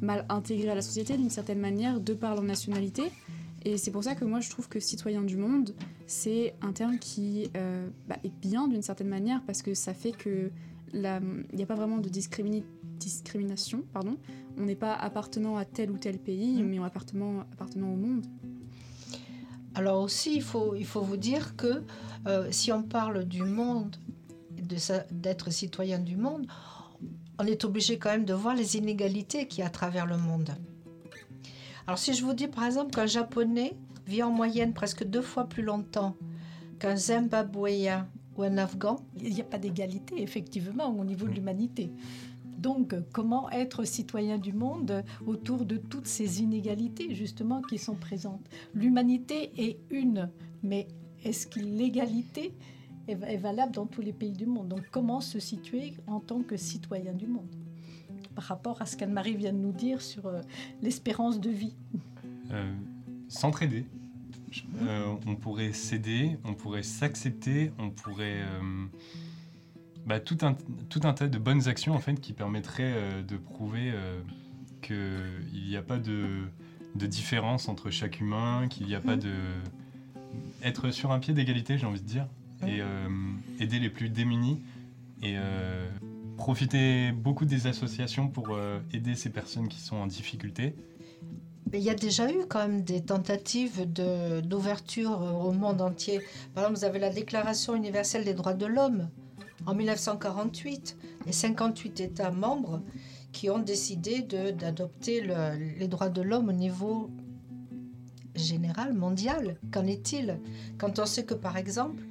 mal 0.00 0.24
intégrées 0.28 0.70
à 0.70 0.74
la 0.74 0.82
société 0.82 1.16
d'une 1.16 1.30
certaine 1.30 1.58
manière 1.60 2.00
de 2.00 2.14
par 2.14 2.34
leur 2.34 2.44
nationalité. 2.44 3.04
Et 3.64 3.76
c'est 3.76 3.90
pour 3.90 4.02
ça 4.04 4.14
que 4.14 4.24
moi 4.24 4.40
je 4.40 4.48
trouve 4.48 4.68
que 4.68 4.80
citoyen 4.80 5.22
du 5.22 5.36
monde, 5.36 5.74
c'est 6.06 6.54
un 6.62 6.72
terme 6.72 6.98
qui 6.98 7.50
euh, 7.56 7.88
bah, 8.08 8.16
est 8.24 8.32
bien 8.40 8.68
d'une 8.68 8.82
certaine 8.82 9.08
manière 9.08 9.42
parce 9.46 9.60
que 9.62 9.74
ça 9.74 9.92
fait 9.94 10.12
que 10.12 10.50
il 10.92 11.00
n'y 11.54 11.62
a 11.62 11.66
pas 11.66 11.76
vraiment 11.76 11.98
de 11.98 12.08
discrimini- 12.08 12.64
discrimination. 12.98 13.84
Pardon. 13.92 14.16
On 14.58 14.62
n'est 14.64 14.74
pas 14.74 14.92
appartenant 14.94 15.56
à 15.56 15.64
tel 15.64 15.90
ou 15.92 15.98
tel 15.98 16.18
pays, 16.18 16.60
Mhm. 16.62 16.68
mais 16.68 16.78
on 16.80 16.84
appartenant, 16.84 17.40
appartenant 17.52 17.92
au 17.92 17.96
monde. 17.96 18.26
Alors 19.76 20.02
aussi, 20.02 20.34
il 20.34 20.42
faut, 20.42 20.74
il 20.74 20.84
faut 20.84 21.00
vous 21.02 21.16
dire 21.16 21.54
que 21.56 21.84
euh, 22.26 22.48
si 22.50 22.72
on 22.72 22.82
parle 22.82 23.24
du 23.24 23.44
monde, 23.44 23.94
d'être 25.12 25.50
citoyen 25.52 25.98
du 25.98 26.16
monde, 26.16 26.46
on 27.40 27.46
est 27.46 27.64
obligé 27.64 27.98
quand 27.98 28.10
même 28.10 28.26
de 28.26 28.34
voir 28.34 28.54
les 28.54 28.76
inégalités 28.76 29.48
qu'il 29.48 29.60
y 29.60 29.62
a 29.62 29.66
à 29.66 29.70
travers 29.70 30.04
le 30.04 30.18
monde. 30.18 30.50
Alors 31.86 31.98
si 31.98 32.12
je 32.12 32.22
vous 32.22 32.34
dis 32.34 32.48
par 32.48 32.66
exemple 32.66 32.94
qu'un 32.94 33.06
Japonais 33.06 33.72
vit 34.06 34.22
en 34.22 34.30
moyenne 34.30 34.74
presque 34.74 35.04
deux 35.04 35.22
fois 35.22 35.44
plus 35.44 35.62
longtemps 35.62 36.16
qu'un 36.78 36.96
Zimbabwéen 36.96 38.06
ou 38.36 38.42
un 38.42 38.58
Afghan, 38.58 38.96
Il 39.18 39.32
n'y 39.32 39.40
a 39.40 39.44
pas 39.44 39.58
d'égalité, 39.58 40.22
effectivement, 40.22 40.88
au 40.88 41.04
niveau 41.04 41.26
de 41.26 41.32
l'humanité. 41.32 41.90
Donc, 42.58 42.94
comment 43.12 43.50
être 43.50 43.84
citoyen 43.84 44.38
du 44.38 44.52
monde 44.52 45.02
autour 45.26 45.64
de 45.64 45.76
toutes 45.76 46.06
ces 46.06 46.42
inégalités, 46.42 47.14
justement, 47.14 47.62
qui 47.62 47.78
sont 47.78 47.96
présentes? 47.96 48.46
L'humanité 48.74 49.50
est 49.56 49.78
une, 49.90 50.30
mais 50.62 50.86
est-ce 51.24 51.46
que 51.46 51.58
l'égalité 51.58 52.54
est, 53.10 53.36
valable 53.36 53.72
dans 53.72 53.86
tous 53.86 54.00
les 54.00 54.12
pays 54.12 54.32
du 54.32 54.46
monde 54.46 54.68
Donc, 54.68 54.82
comment 54.90 55.20
se 55.20 55.38
situer 55.38 55.94
en 56.06 56.20
tant 56.20 56.42
que 56.42 56.56
citoyen 56.56 57.12
du 57.12 57.26
monde 57.26 57.48
Par 58.34 58.44
rapport 58.44 58.80
à 58.82 58.86
ce 58.86 58.96
qu'Anne-Marie 58.96 59.36
vient 59.36 59.52
de 59.52 59.58
nous 59.58 59.72
dire 59.72 60.00
sur 60.00 60.26
euh, 60.26 60.40
l'espérance 60.82 61.40
de 61.40 61.50
vie? 61.50 61.74
Euh, 62.50 62.72
S'entraider. 63.28 63.86
Euh, 64.82 65.14
on 65.26 65.36
pourrait 65.36 65.72
s'aider, 65.72 66.38
on 66.44 66.54
pourrait 66.54 66.82
s'accepter, 66.82 67.72
on 67.78 67.90
pourrait... 67.90 68.42
bah, 70.04 70.18
tout, 70.18 70.38
un, 70.42 70.54
tas 71.12 71.28
de 71.28 71.38
bonnes 71.38 71.68
actions 71.68 71.94
en 71.94 72.00
fait, 72.00 72.20
qui 72.20 72.32
permettraient 72.32 73.22
de 73.22 73.36
prouver 73.36 73.92
qu'il 74.82 75.68
n'y 75.68 75.76
a 75.76 75.82
pas 75.82 75.98
de 75.98 77.06
différence 77.06 77.68
entre 77.68 77.90
chaque 77.90 78.18
humain, 78.18 78.66
qu'il 78.68 78.86
n'y 78.86 78.96
a 78.96 79.00
pas 79.00 79.16
de... 79.16 79.32
Être 80.64 80.90
sur 80.90 81.12
un 81.12 81.20
pied 81.20 81.32
d'égalité, 81.32 81.78
j'ai 81.78 81.86
envie 81.86 82.00
de 82.00 82.06
dire, 82.06 82.26
et 82.66 82.80
euh, 82.80 83.08
aider 83.58 83.78
les 83.78 83.90
plus 83.90 84.08
démunis, 84.08 84.60
et 85.22 85.34
euh, 85.36 85.88
profiter 86.36 87.12
beaucoup 87.12 87.44
des 87.44 87.66
associations 87.66 88.28
pour 88.28 88.48
euh, 88.50 88.80
aider 88.92 89.14
ces 89.14 89.30
personnes 89.30 89.68
qui 89.68 89.80
sont 89.80 89.96
en 89.96 90.06
difficulté. 90.06 90.74
Il 91.72 91.80
y 91.80 91.90
a 91.90 91.94
déjà 91.94 92.28
eu 92.30 92.46
quand 92.48 92.66
même 92.66 92.82
des 92.82 93.00
tentatives 93.02 93.86
d'ouverture 94.42 95.20
au 95.44 95.52
monde 95.52 95.80
entier. 95.80 96.20
Par 96.54 96.64
exemple, 96.64 96.78
vous 96.80 96.84
avez 96.84 96.98
la 96.98 97.10
Déclaration 97.10 97.76
universelle 97.76 98.24
des 98.24 98.34
droits 98.34 98.54
de 98.54 98.66
l'homme 98.66 99.08
en 99.66 99.74
1948 99.74 100.96
et 101.26 101.32
58 101.32 102.00
États 102.00 102.30
membres 102.32 102.82
qui 103.30 103.50
ont 103.50 103.60
décidé 103.60 104.22
d'adopter 104.22 105.20
le- 105.20 105.76
les 105.78 105.86
droits 105.86 106.08
de 106.08 106.22
l'homme 106.22 106.48
au 106.48 106.52
niveau 106.52 107.08
général, 108.34 108.92
mondial. 108.94 109.56
Qu'en 109.70 109.86
est-il? 109.86 110.40
Quand 110.78 110.98
on 110.98 111.06
sait 111.06 111.24
que, 111.24 111.34
par 111.34 111.56
exemple, 111.56 112.02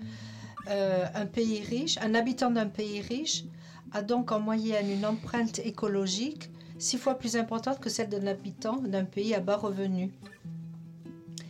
euh, 0.68 1.06
un 1.16 1.26
pays 1.26 1.62
riche, 1.62 1.98
un 2.00 2.14
habitant 2.16 2.52
d'un 2.52 2.68
pays 2.68 3.02
riche 3.02 3.46
a 3.92 4.02
donc 4.02 4.32
en 4.32 4.40
moyenne 4.40 4.90
une 4.90 5.06
empreinte 5.06 5.60
écologique 5.60 6.52
six 6.78 6.98
fois 6.98 7.16
plus 7.16 7.36
importante 7.36 7.80
que 7.80 7.90
celle 7.90 8.10
d'un 8.10 8.28
habitant 8.28 8.78
d'un 8.78 9.06
pays 9.06 9.34
à 9.36 9.40
bas 9.40 9.58
revenus. 9.58 10.12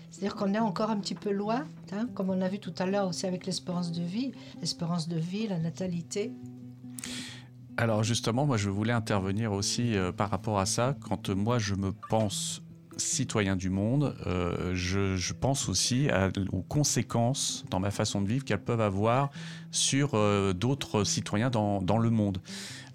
C'est-à-dire 0.09 0.35
qu'on 0.35 0.53
est 0.53 0.59
encore 0.59 0.89
un 0.89 0.97
petit 0.97 1.15
peu 1.15 1.31
loin, 1.31 1.65
hein, 1.93 2.07
comme 2.13 2.29
on 2.29 2.41
a 2.41 2.49
vu 2.49 2.59
tout 2.59 2.73
à 2.79 2.85
l'heure 2.85 3.07
aussi 3.07 3.25
avec 3.25 3.45
l'espérance 3.45 3.91
de 3.91 4.03
vie, 4.03 4.31
l'espérance 4.59 5.07
de 5.07 5.17
vie, 5.17 5.47
la 5.47 5.57
natalité. 5.57 6.33
Alors 7.77 8.03
justement, 8.03 8.45
moi 8.45 8.57
je 8.57 8.69
voulais 8.69 8.91
intervenir 8.91 9.53
aussi 9.53 9.95
euh, 9.95 10.11
par 10.11 10.29
rapport 10.29 10.59
à 10.59 10.65
ça. 10.65 10.97
Quand 11.07 11.29
euh, 11.29 11.35
moi 11.35 11.59
je 11.59 11.75
me 11.75 11.93
pense 11.93 12.61
citoyen 12.99 13.55
du 13.55 13.69
monde, 13.69 14.15
euh, 14.27 14.71
je, 14.75 15.15
je 15.15 15.33
pense 15.33 15.69
aussi 15.69 16.09
à- 16.09 16.29
aux 16.51 16.61
conséquences 16.61 17.65
dans 17.69 17.79
ma 17.79 17.91
façon 17.91 18.21
de 18.21 18.27
vivre 18.27 18.45
qu'elles 18.45 18.63
peuvent 18.63 18.81
avoir 18.81 19.29
sur 19.71 20.11
euh, 20.13 20.53
d'autres 20.53 21.03
citoyens 21.03 21.49
dans, 21.49 21.81
dans 21.81 21.97
le 21.97 22.09
monde. 22.09 22.39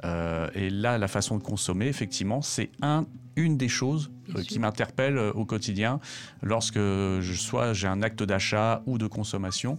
Euh, 0.05 0.49
et 0.55 0.71
là, 0.71 0.99
la 0.99 1.09
façon 1.09 1.39
de 1.39 1.43
consommer, 1.43 1.87
effectivement, 1.87 2.43
c'est 2.43 2.71
un, 2.83 3.07
une 3.37 3.57
des 3.57 3.69
choses 3.69 4.11
qui 4.49 4.59
m'interpelle 4.59 5.19
au 5.19 5.45
quotidien 5.45 6.01
lorsque 6.43 6.77
je, 6.79 7.35
soit 7.37 7.73
j'ai 7.73 7.89
un 7.89 8.03
acte 8.03 8.23
d'achat 8.23 8.83
ou 8.87 8.97
de 8.99 9.07
consommation. 9.07 9.79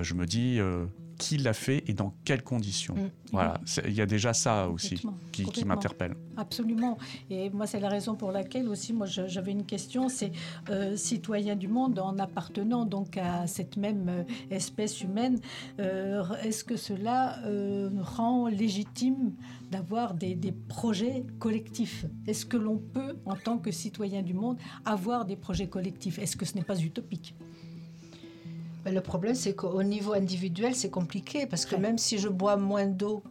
je 0.00 0.14
me 0.14 0.26
dis 0.26 0.60
qui 1.22 1.38
l'a 1.38 1.52
fait 1.52 1.84
et 1.86 1.94
dans 1.94 2.12
quelles 2.24 2.42
conditions. 2.42 2.94
Mm. 2.94 3.10
Voilà, 3.32 3.60
il 3.86 3.94
y 3.94 4.00
a 4.00 4.06
déjà 4.06 4.34
ça 4.34 4.68
aussi 4.68 4.96
Complètement, 4.96 5.52
qui, 5.52 5.64
m'interpelle. 5.64 6.14
Absolument. 6.36 6.98
Et 7.30 7.48
moi, 7.48 7.66
c'est 7.66 7.80
la 7.80 7.88
raison 7.88 8.14
pour 8.14 8.30
laquelle 8.32 8.68
aussi, 8.68 8.92
moi, 8.92 9.06
j'avais 9.06 9.52
une 9.52 9.64
question, 9.64 10.08
c'est 10.08 10.32
euh, 10.68 10.96
citoyen 10.96 11.56
du 11.56 11.68
monde 11.68 11.98
en 11.98 12.18
appartenant 12.18 12.84
donc 12.84 13.16
à 13.16 13.46
cette 13.46 13.76
même 13.76 14.08
euh, 14.08 14.24
espèce 14.50 15.00
humaine, 15.00 15.38
euh, 15.80 16.24
est-ce 16.42 16.64
que 16.64 16.76
cela 16.76 17.38
euh, 17.46 17.88
rend 18.00 18.48
légitime 18.48 19.32
d'avoir 19.70 20.14
des, 20.14 20.34
des 20.34 20.52
projets 20.52 21.24
collectifs? 21.38 22.04
Est-ce 22.26 22.44
que 22.44 22.56
l'on 22.56 22.78
peut, 22.78 23.16
en 23.24 23.36
tant 23.36 23.58
que 23.58 23.70
citoyen 23.70 24.22
du 24.22 24.34
monde, 24.34 24.58
avoir 24.84 25.24
des 25.24 25.36
projets 25.36 25.68
collectifs? 25.68 26.18
Est-ce 26.18 26.36
que 26.36 26.44
ce 26.44 26.54
n'est 26.56 26.64
pas 26.64 26.78
utopique? 26.78 27.34
Mais 28.84 28.92
le 28.92 29.00
problème, 29.00 29.34
c'est 29.34 29.54
qu'au 29.54 29.82
niveau 29.82 30.12
individuel, 30.12 30.74
c'est 30.74 30.90
compliqué, 30.90 31.46
parce 31.46 31.66
que 31.66 31.74
Ouais. 31.76 31.80
même 31.80 31.98
si 31.98 32.18
je 32.18 32.28
bois 32.28 32.56
moins 32.56 32.86
d'eau 32.86 33.22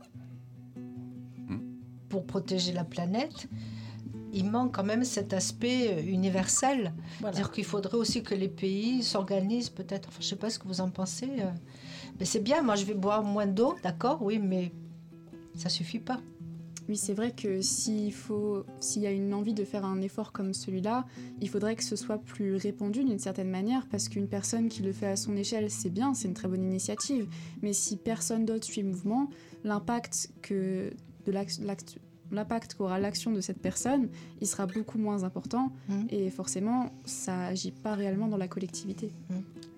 Mm. 1.48 1.58
pour 2.10 2.26
protéger 2.26 2.72
la 2.72 2.84
planète, 2.86 3.48
il 4.34 4.50
manque 4.50 4.74
quand 4.76 4.84
même 4.86 5.04
cet 5.04 5.34
aspect 5.34 5.90
euh, 5.98 6.02
universel. 6.10 6.94
Voilà. 7.20 7.36
C'est-à-dire 7.36 7.52
qu'il 7.52 7.66
faudrait 7.66 7.98
aussi 7.98 8.24
que 8.24 8.34
les 8.34 8.48
pays 8.48 9.04
s'organisent 9.04 9.70
peut-être. 9.70 10.08
Enfin, 10.08 10.20
je 10.22 10.26
ne 10.26 10.30
sais 10.30 10.36
pas 10.38 10.50
ce 10.50 10.58
que 10.60 10.68
vous 10.68 10.80
en 10.80 10.90
pensez. 10.90 11.30
euh. 11.40 11.52
Mais 12.20 12.26
c'est 12.26 12.40
bien, 12.40 12.62
moi 12.62 12.76
je 12.76 12.86
vais 12.86 12.94
boire 12.94 13.24
moins 13.24 13.48
d'eau, 13.48 13.76
d'accord, 13.84 14.22
oui, 14.22 14.40
mais 14.40 14.72
ça 15.56 15.68
suffit 15.68 16.00
pas. 16.00 16.20
Oui, 16.90 16.98
c'est 16.98 17.14
vrai 17.14 17.32
que 17.32 17.62
s'il 17.62 18.12
faut, 18.14 18.66
s'il 18.80 19.02
y 19.04 19.08
a 19.08 19.12
une 19.12 19.34
envie 19.34 19.54
de 19.54 19.64
faire 19.64 19.86
un 19.86 20.02
effort 20.02 20.32
comme 20.32 20.54
celui-là, 20.54 21.06
il 21.40 21.48
faudrait 21.48 21.76
que 21.76 21.84
ce 21.84 21.96
soit 21.96 22.18
plus 22.18 22.56
répandu 22.56 23.04
d'une 23.04 23.20
certaine 23.20 23.50
manière, 23.50 23.88
parce 23.90 24.10
qu'une 24.10 24.28
personne 24.28 24.68
qui 24.68 24.82
le 24.82 24.92
fait 24.92 25.08
à 25.08 25.16
son 25.16 25.36
échelle, 25.38 25.70
c'est 25.72 25.90
bien, 25.92 26.14
c'est 26.14 26.28
une 26.28 26.34
très 26.34 26.48
bonne 26.48 26.64
initiative. 26.64 27.28
Mais 27.62 27.72
si 27.74 27.96
personne 27.98 28.46
d'autre 28.46 28.66
suit 28.66 28.82
le 28.82 28.90
mouvement, 28.90 29.30
l'impact 29.64 30.32
que 30.42 30.92
de 31.26 31.32
l'impact 32.32 32.74
qu'aura 32.76 32.98
l'action 33.00 33.32
de 33.32 33.42
cette 33.42 33.60
personne, 33.62 34.10
il 34.42 34.48
sera 34.48 34.66
beaucoup 34.66 34.98
moins 34.98 35.24
important, 35.24 35.72
Mhm. 35.90 36.08
et 36.10 36.30
forcément, 36.30 36.92
ça 37.06 37.46
agit 37.46 37.72
pas 37.72 37.94
réellement 37.94 38.28
dans 38.28 38.38
la 38.38 38.48
collectivité. 38.48 39.12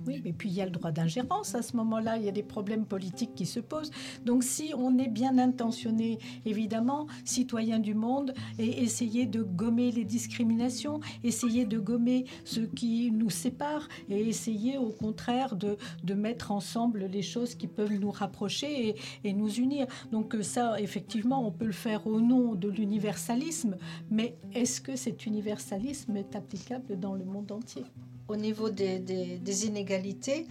Oui, 0.06 0.22
et 0.26 0.34
puis 0.34 0.50
il 0.50 0.56
y 0.56 0.62
a 0.62 0.66
le 0.66 0.72
droit 0.72 0.92
d'ingérence 0.92 1.56
à 1.56 1.62
ce 1.62 1.78
moment-là, 1.78 2.18
il 2.18 2.26
y 2.26 2.30
a 2.30 2.32
des 2.32 2.44
problèmes 2.44 2.86
politiques 2.86 3.36
qui 3.36 3.46
se 3.46 3.60
posent. 3.62 3.92
Donc 4.26 4.44
si 4.44 4.74
on 4.78 4.98
est 4.98 5.08
bien 5.08 5.38
intentionné, 5.38 6.20
évidemment, 6.46 7.08
citoyen 7.24 7.80
du 7.80 7.94
monde, 7.94 8.34
et 8.60 8.84
essayer 8.84 9.26
de 9.26 9.42
gommer 9.44 9.92
les 9.92 10.04
discriminations, 10.04 11.00
essayer 11.24 11.66
de 11.66 11.80
gommer 11.80 12.26
ce 12.44 12.60
qui 12.60 13.12
nous 13.12 13.30
sépare, 13.30 13.88
et 14.10 14.28
essayer 14.28 14.78
au 14.78 14.90
contraire 14.90 15.56
de, 15.56 15.78
de 16.04 16.14
mettre 16.14 16.52
ensemble 16.52 17.06
les 17.06 17.22
choses 17.22 17.56
qui 17.56 17.68
peuvent 17.68 17.98
nous 18.00 18.12
rapprocher 18.12 18.90
et, 18.90 18.96
et 19.24 19.34
nous 19.34 19.54
unir. 19.54 19.88
Donc 20.12 20.36
euh, 20.36 20.44
ça, 20.44 20.80
effectivement, 20.80 21.48
on 21.48 21.52
peut 21.52 21.66
le 21.66 21.72
faire 21.72 22.08
au 22.08 22.20
nom 22.20 22.56
de 22.56 22.70
l'universalisme, 22.70 23.78
mais 24.12 24.36
est-ce 24.54 24.82
que 24.82 24.96
cet 24.96 25.26
universalisme 25.26 26.18
est 26.18 26.36
applicable 26.36 27.00
dans 27.00 27.14
le 27.14 27.24
monde 27.24 27.52
entier? 27.52 27.84
Au 28.28 28.36
niveau 28.36 28.70
des, 28.70 29.00
des- 29.00 29.38
des 29.38 29.66
inégalités, 29.66 30.48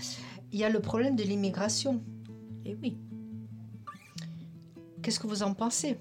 il 0.52 0.59
y 0.59 0.64
a 0.64 0.69
le 0.69 0.81
problème 0.81 1.17
de 1.17 1.23
l'immigration. 1.23 2.02
Eh 2.64 2.76
oui. 2.83 2.97
Qu'est-ce 5.02 5.19
que 5.19 5.26
vous 5.26 5.43
en 5.43 5.55
pensez? 5.55 5.97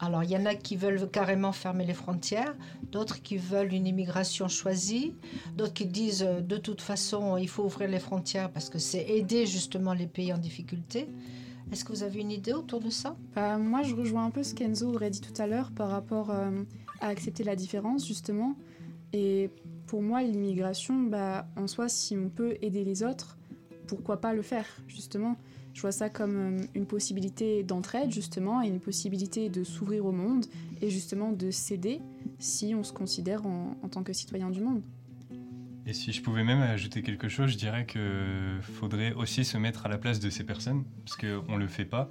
Alors, 0.00 0.24
il 0.24 0.30
y 0.30 0.36
en 0.36 0.46
a 0.46 0.56
qui 0.56 0.74
veulent 0.74 1.08
carrément 1.08 1.52
fermer 1.52 1.84
les 1.86 1.94
frontières, 1.94 2.56
d'autres 2.90 3.22
qui 3.22 3.36
veulent 3.36 3.72
une 3.72 3.86
immigration 3.86 4.48
choisie, 4.48 5.14
d'autres 5.56 5.74
qui 5.74 5.86
disent 5.86 6.24
euh, 6.24 6.40
de 6.40 6.56
toute 6.56 6.80
façon, 6.80 7.36
il 7.36 7.48
faut 7.48 7.62
ouvrir 7.62 7.88
les 7.88 8.00
frontières 8.00 8.50
parce 8.50 8.68
que 8.68 8.80
c'est 8.80 9.08
aider 9.08 9.46
justement 9.46 9.92
les 9.94 10.08
pays 10.08 10.32
en 10.32 10.38
difficulté. 10.38 11.06
Est-ce 11.70 11.84
que 11.84 11.92
vous 11.92 12.02
avez 12.02 12.20
une 12.20 12.32
idée 12.32 12.52
autour 12.52 12.80
de 12.80 12.90
ça? 12.90 13.14
Bah, 13.36 13.58
moi, 13.58 13.82
je 13.84 13.94
rejoins 13.94 14.24
un 14.24 14.30
peu 14.30 14.42
ce 14.42 14.54
qu'Enzo 14.54 14.92
aurait 14.92 15.10
dit 15.10 15.20
tout 15.20 15.40
à 15.40 15.46
l'heure 15.46 15.70
par 15.70 15.90
rapport 15.90 16.30
euh, 16.30 16.64
à 17.00 17.06
accepter 17.06 17.44
la 17.44 17.54
différence, 17.54 18.04
justement. 18.04 18.56
Et 19.12 19.50
pour 19.86 20.02
moi, 20.02 20.22
l'immigration, 20.22 21.02
bah, 21.02 21.46
en 21.56 21.66
soi, 21.66 21.88
si 21.88 22.16
on 22.16 22.28
peut 22.28 22.56
aider 22.62 22.84
les 22.84 23.02
autres, 23.02 23.36
pourquoi 23.86 24.20
pas 24.20 24.32
le 24.32 24.42
faire, 24.42 24.66
justement 24.88 25.36
Je 25.74 25.80
vois 25.82 25.92
ça 25.92 26.08
comme 26.08 26.36
euh, 26.36 26.64
une 26.74 26.86
possibilité 26.86 27.62
d'entraide, 27.62 28.10
justement, 28.10 28.62
et 28.62 28.68
une 28.68 28.80
possibilité 28.80 29.48
de 29.48 29.64
s'ouvrir 29.64 30.06
au 30.06 30.12
monde, 30.12 30.46
et 30.80 30.90
justement 30.90 31.32
de 31.32 31.50
s'aider 31.50 32.00
si 32.38 32.74
on 32.74 32.82
se 32.82 32.92
considère 32.92 33.46
en, 33.46 33.74
tant 33.90 34.02
que 34.02 34.12
citoyen 34.12 34.50
du 34.50 34.60
monde. 34.60 34.82
Et 35.84 35.92
si 35.92 36.12
je 36.12 36.22
pouvais 36.22 36.44
même 36.44 36.60
ajouter 36.60 37.02
quelque 37.02 37.28
chose, 37.28 37.50
je 37.50 37.58
dirais 37.58 37.86
que 37.86 38.58
faudrait 38.62 39.12
aussi 39.14 39.44
se 39.44 39.58
mettre 39.58 39.84
à 39.84 39.88
la 39.88 39.98
place 39.98 40.20
de 40.20 40.30
ces 40.30 40.44
personnes, 40.44 40.84
parce 41.04 41.16
qu'on 41.16 41.52
ne 41.52 41.58
le 41.58 41.68
fait 41.68 41.84
pas. 41.84 42.10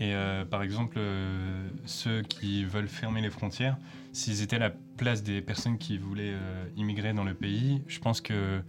Et 0.00 0.14
euh, 0.14 0.44
par 0.44 0.62
exemple, 0.62 0.96
euh, 0.98 1.68
ceux 1.84 2.22
qui 2.22 2.64
veulent 2.64 2.88
fermer 2.88 3.20
les 3.20 3.30
frontières, 3.30 3.76
s'ils 4.12 4.42
étaient 4.42 4.56
à 4.56 4.60
la 4.60 4.70
place 4.96 5.22
des 5.22 5.40
personnes 5.40 5.76
qui 5.78 5.98
voulaient 5.98 6.34
euh, 6.34 6.64
immigrer 6.76 7.12
dans 7.12 7.24
le 7.24 7.34
pays, 7.34 7.82
je 7.88 7.98
pense 7.98 8.20
qu'elles 8.20 8.62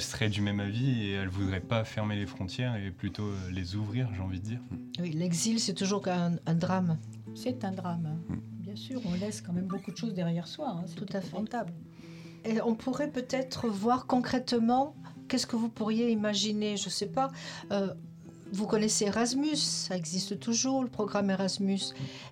seraient 0.00 0.30
du 0.30 0.40
même 0.40 0.58
avis 0.60 1.02
et 1.02 1.12
elles 1.12 1.26
ne 1.26 1.30
voudraient 1.30 1.60
pas 1.60 1.84
fermer 1.84 2.16
les 2.16 2.26
frontières 2.26 2.76
et 2.76 2.90
plutôt 2.90 3.24
euh, 3.26 3.50
les 3.52 3.76
ouvrir, 3.76 4.08
j'ai 4.14 4.22
envie 4.22 4.40
de 4.40 4.44
dire. 4.44 4.60
Oui, 5.00 5.10
l'exil, 5.12 5.60
c'est 5.60 5.74
toujours 5.74 6.06
un, 6.08 6.36
un 6.46 6.54
drame. 6.54 6.98
C'est 7.34 7.62
un 7.64 7.72
drame. 7.72 8.06
hein. 8.30 8.36
Bien 8.60 8.76
sûr, 8.76 9.00
on 9.04 9.14
laisse 9.14 9.40
quand 9.42 9.52
même 9.52 9.66
beaucoup 9.66 9.90
de 9.92 9.96
choses 9.96 10.14
derrière 10.14 10.46
soi. 10.48 10.76
hein. 10.78 10.84
C'est 10.86 10.94
Tout 10.96 11.06
à 11.12 11.20
fait. 11.20 11.36
Et 12.46 12.60
on 12.62 12.74
pourrait 12.74 13.10
peut-être 13.10 13.68
voir 13.68 14.06
concrètement 14.06 14.94
qu'est-ce 15.28 15.46
que 15.46 15.56
vous 15.56 15.68
pourriez 15.68 16.10
imaginer, 16.10 16.76
je 16.78 16.86
ne 16.86 16.90
sais 16.90 17.08
pas. 17.12 17.30
euh, 17.70 17.92
vous 18.52 18.66
connaissez 18.66 19.06
Erasmus, 19.06 19.56
ça 19.56 19.96
existe 19.96 20.38
toujours, 20.40 20.82
le 20.82 20.88
programme 20.90 21.30
Erasmus. 21.30 21.80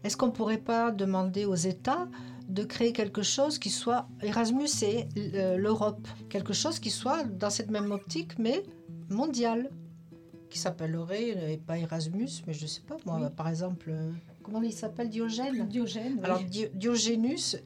Est-ce 0.05 0.17
qu'on 0.17 0.27
ne 0.27 0.33
pourrait 0.33 0.59
pas 0.59 0.91
demander 0.91 1.45
aux 1.45 1.55
États 1.55 2.09
de 2.49 2.65
créer 2.65 2.93
quelque 2.93 3.23
chose 3.23 3.59
qui 3.59 3.71
soit 3.71 4.09
Erasmus 4.23 4.69
et 4.83 5.07
euh, 5.35 5.57
l'Europe, 5.59 6.09
quelque 6.31 6.53
chose 6.55 6.79
qui 6.79 6.91
soit 6.91 7.25
dans 7.25 7.51
cette 7.51 7.71
même 7.71 7.91
optique 7.93 8.39
mais 8.39 8.63
mondial, 9.11 9.71
qui 10.51 10.59
s'appellerait 10.59 11.35
euh, 11.37 11.49
et 11.53 11.57
pas 11.59 11.77
Erasmus, 11.79 12.29
mais 12.47 12.55
je 12.55 12.63
ne 12.63 12.69
sais 12.69 12.81
pas 12.81 12.97
moi, 13.05 13.19
Oui. 13.23 13.29
par 13.37 13.49
exemple, 13.49 13.91
euh, 13.91 14.11
comment 14.43 14.63
il 14.63 14.73
s'appelle 14.73 15.11
Diogène? 15.11 15.69
Diogène, 15.69 16.15
oui. 16.17 16.25
Alors 16.25 16.41
Dio- 16.43 16.69
Diogénus, 16.73 17.59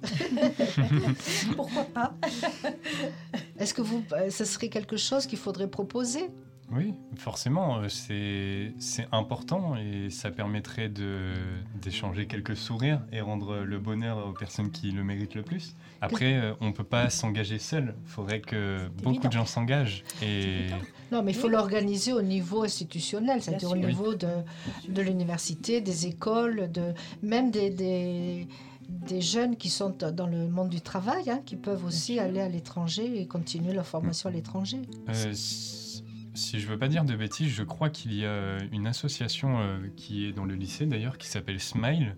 pourquoi 1.57 1.85
pas? 1.85 2.15
Est-ce 3.59 3.75
que 3.75 3.83
vous, 3.83 4.03
ce 4.31 4.45
serait 4.45 4.69
quelque 4.69 4.97
chose 4.97 5.27
qu'il 5.27 5.39
faudrait 5.39 5.69
proposer? 5.69 6.29
Oui, 6.75 6.95
forcément, 7.17 7.81
euh, 7.83 7.89
c'est 7.89 9.07
important 9.13 9.77
et 9.77 10.09
ça 10.09 10.31
permettrait 10.31 10.89
d'échanger 11.81 12.27
quelques 12.27 12.57
sourires 12.57 13.03
et 13.13 13.21
rendre 13.21 13.59
le 13.59 13.79
bonheur 13.79 14.27
aux 14.27 14.33
personnes 14.33 14.71
qui 14.71 14.91
le 14.91 15.05
méritent 15.05 15.35
le 15.35 15.43
plus. 15.43 15.75
Après, 16.01 16.35
euh, 16.35 16.55
on 16.61 16.69
ne 16.69 16.73
peut 16.73 16.83
pas 16.85 17.11
s'engager 17.11 17.59
seul, 17.59 17.95
il 18.07 18.11
faudrait 18.11 18.41
que 18.41 18.89
beaucoup 19.03 19.11
évident. 19.11 19.29
de 19.29 19.33
gens 19.35 19.47
s'engagent. 19.47 20.03
Et. 20.23 20.69
Non, 21.13 21.23
mais 21.23 21.33
il 21.33 21.35
faut 21.37 21.47
Oui. 21.49 21.53
l'organiser 21.53 22.13
au 22.15 22.23
niveau 22.23 22.63
institutionnel, 22.65 23.43
c'est-à-dire 23.43 23.71
au 23.71 23.77
niveau 23.77 24.15
de, 24.15 24.29
de 24.89 25.03
l'université, 25.03 25.81
des 25.83 26.07
écoles, 26.07 26.73
de, 26.73 26.95
même 27.23 27.51
des, 27.51 27.69
des, 27.69 28.49
des 28.89 29.21
jeunes 29.21 29.57
qui 29.57 29.69
sont 29.69 29.91
dans 30.13 30.27
le 30.27 30.49
monde 30.49 30.71
du 30.71 30.81
travail, 30.81 31.29
hein, 31.29 31.41
qui 31.45 31.57
peuvent 31.57 31.85
aussi 31.85 32.19
aller 32.19 32.41
à 32.41 32.49
l'étranger 32.49 33.21
et 33.21 33.27
continuer 33.27 33.73
leur 33.75 33.87
formation 33.87 34.31
à 34.31 34.33
l'étranger. 34.33 34.79
euh, 35.11 35.33
si, 36.35 36.61
je 36.61 36.67
veux 36.67 36.79
pas 36.79 36.89
dire 36.89 37.05
de 37.05 37.15
bêtises, 37.15 37.51
je 37.51 37.63
crois 37.63 37.91
qu'il 37.91 38.15
y 38.15 38.25
a 38.25 38.59
une 38.73 38.87
association 38.87 39.61
euh, 39.61 39.79
qui 39.97 40.27
est 40.27 40.33
dans 40.33 40.45
le 40.45 40.55
lycée 40.55 40.87
d'ailleurs 40.87 41.19
qui 41.19 41.29
s'appelle 41.29 41.61
Smile. 41.61 42.17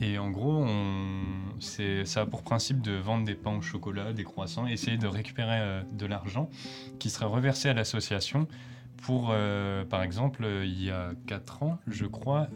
Et 0.00 0.18
en 0.18 0.30
gros, 0.30 0.64
on, 0.64 1.22
ça 1.60 2.22
a 2.22 2.26
pour 2.26 2.42
principe 2.42 2.80
de 2.80 2.92
vendre 2.92 3.24
des 3.24 3.36
pains 3.36 3.56
au 3.56 3.62
chocolat, 3.62 4.12
des 4.12 4.24
croissants, 4.24 4.66
essayer 4.66 4.96
de 4.96 5.06
récupérer 5.06 5.60
euh, 5.60 5.82
de 5.92 6.06
l'argent 6.06 6.50
qui 6.98 7.10
sera 7.10 7.26
reversé 7.26 7.68
à 7.68 7.74
l'association 7.74 8.48
pour, 8.96 9.28
euh, 9.30 9.84
par 9.84 10.02
exemple, 10.02 10.44
il 10.64 10.82
y 10.82 10.90
a 10.90 11.12
4 11.26 11.62
ans, 11.62 11.78
je 11.86 12.06
crois, 12.06 12.48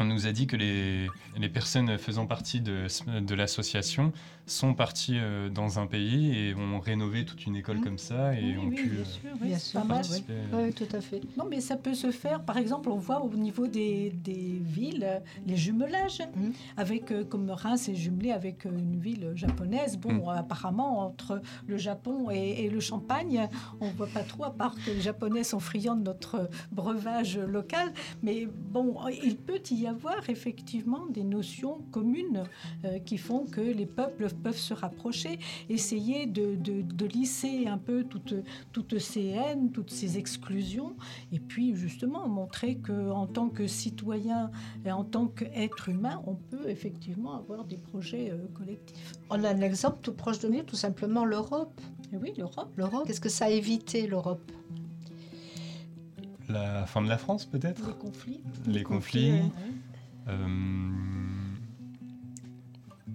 on 0.00 0.04
nous 0.04 0.26
a 0.26 0.32
dit 0.32 0.46
que 0.46 0.56
les, 0.56 1.08
les 1.36 1.48
personnes 1.48 1.98
faisant 1.98 2.26
partie 2.26 2.60
de, 2.60 2.86
de 3.20 3.34
l'association 3.34 4.12
sont 4.48 4.74
parties 4.74 5.18
euh, 5.18 5.48
dans 5.48 5.78
un 5.78 5.86
pays 5.86 6.36
et 6.36 6.54
ont 6.54 6.80
rénové 6.80 7.24
toute 7.24 7.46
une 7.46 7.56
école 7.56 7.76
Mhm. 7.78 7.84
comme 7.84 7.98
ça 7.98 8.34
et 8.34 8.42
Oui, 8.42 8.56
ont 8.58 8.68
oui, 8.68 8.74
pu 8.74 8.88
bien 8.90 9.00
euh, 9.00 9.04
sûr, 9.04 9.30
oui, 9.40 9.48
bien 9.48 9.58
sûr, 9.58 9.80
pas 9.80 9.86
mal. 9.86 9.96
participer. 9.98 10.34
Oui, 10.52 10.72
tout 10.72 10.96
à 10.96 11.00
fait. 11.00 11.20
Non, 11.36 11.44
mais 11.48 11.60
ça 11.60 11.76
peut 11.76 11.94
se 11.94 12.10
faire. 12.10 12.42
Par 12.42 12.56
exemple, 12.56 12.88
on 12.90 12.96
voit 12.98 13.22
au 13.22 13.30
niveau 13.34 13.66
des, 13.66 14.10
des 14.10 14.58
villes 14.62 15.04
euh, 15.04 15.18
les 15.46 15.56
jumelages. 15.56 16.22
Mhm. 16.36 16.52
Avec, 16.76 17.10
euh, 17.12 17.24
comme 17.24 17.50
Reims 17.50 17.88
est 17.88 17.94
jumelé 17.94 18.32
avec 18.32 18.66
euh, 18.66 18.70
une 18.70 18.98
ville 18.98 19.32
japonaise. 19.34 19.96
Bon, 19.98 20.12
Mhm. 20.12 20.28
apparemment, 20.28 21.00
entre 21.00 21.40
le 21.66 21.76
Japon 21.76 22.30
et, 22.30 22.64
et 22.64 22.70
le 22.70 22.80
Champagne, 22.80 23.48
on 23.80 23.88
voit 23.90 24.06
pas 24.08 24.22
trop, 24.22 24.44
à 24.44 24.50
part 24.54 24.74
que 24.74 24.90
les 24.90 25.00
Japonais 25.00 25.44
sont 25.44 25.60
friands 25.60 25.96
de 25.96 26.04
notre 26.04 26.48
breuvage 26.72 27.38
local. 27.38 27.92
Mais 28.22 28.46
bon, 28.46 28.96
il 29.22 29.36
peut 29.36 29.60
y 29.70 29.86
avoir 29.86 30.28
effectivement 30.30 31.06
des 31.10 31.24
notions 31.24 31.78
communes 31.90 32.44
euh, 32.84 32.98
qui 33.00 33.18
font 33.18 33.44
que 33.44 33.60
les 33.60 33.86
peuples 33.86 34.28
peuvent 34.38 34.56
se 34.56 34.74
rapprocher, 34.74 35.38
essayer 35.68 36.26
de, 36.26 36.54
de- 36.54 36.82
de 36.82 37.06
lisser 37.06 37.66
un 37.66 37.78
peu 37.78 38.04
toutes, 38.04 38.34
toutes 38.72 38.98
ces 38.98 39.26
haines, 39.26 39.70
toutes 39.72 39.90
ces 39.90 40.16
exclusions, 40.18 40.96
et 41.32 41.40
puis 41.40 41.74
justement 41.76 42.26
montrer 42.28 42.76
qu'en 42.78 43.26
tant 43.26 43.48
que 43.48 43.66
citoyen 43.66 44.50
et 44.84 44.92
en 44.92 45.04
tant 45.04 45.26
qu'être 45.26 45.88
humain, 45.88 46.22
on 46.26 46.34
peut 46.34 46.68
effectivement 46.68 47.34
avoir 47.36 47.64
des 47.64 47.76
projets 47.78 48.30
euh, 48.30 48.46
collectifs. 48.54 49.12
On 49.30 49.42
a 49.44 49.50
un 49.50 49.60
exemple 49.60 49.98
tout 50.02 50.12
proche 50.14 50.38
de 50.40 50.48
nous, 50.48 50.62
tout 50.62 50.76
simplement 50.76 51.24
l'Europe. 51.24 51.80
Et 52.12 52.16
oui, 52.16 52.32
l'Europe. 52.38 52.72
L'Europe, 52.76 53.04
qu'est-ce 53.06 53.20
que 53.20 53.28
ça 53.28 53.46
a 53.46 53.50
évité 53.50 54.06
l'Europe? 54.06 54.50
La 56.48 56.86
fin 56.86 57.02
de 57.02 57.08
la 57.08 57.18
France, 57.18 57.44
peut-être? 57.44 57.86
Les 57.86 57.92
conflits. 57.94 58.40
Les 58.66 58.82
conflits. 58.82 59.32
ouais. 59.32 59.42
Euh, 60.28 60.46